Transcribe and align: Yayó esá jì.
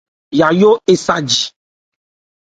Yayó 0.39 0.71
esá 0.93 1.15
jì. 1.29 1.41